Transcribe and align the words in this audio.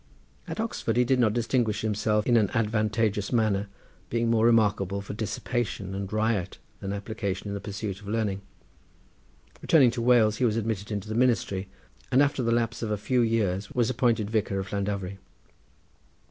At 0.47 0.59
Oxford 0.59 0.97
he 0.97 1.03
did 1.03 1.19
not 1.19 1.31
distinguish 1.31 1.81
himself 1.81 2.25
in 2.25 2.35
an 2.35 2.49
advantageous 2.55 3.31
manner, 3.31 3.67
being 4.09 4.31
more 4.31 4.43
remarkable 4.47 4.99
for 4.99 5.13
dissipation 5.13 5.93
and 5.93 6.11
riot 6.11 6.57
than 6.79 6.91
application 6.91 7.49
in 7.49 7.53
the 7.53 7.61
pursuit 7.61 8.01
of 8.01 8.07
learning. 8.07 8.41
Returning 9.61 9.91
to 9.91 10.01
Wales 10.01 10.37
he 10.37 10.43
was 10.43 10.57
admitted 10.57 10.91
into 10.91 11.07
the 11.07 11.13
ministry, 11.13 11.69
and 12.11 12.23
after 12.23 12.41
the 12.41 12.51
lapse 12.51 12.81
of 12.81 12.89
a 12.89 12.97
few 12.97 13.21
years 13.21 13.69
was 13.73 13.91
appointed 13.91 14.27
vicar 14.27 14.57
of 14.57 14.71
Llandovery. 14.73 15.19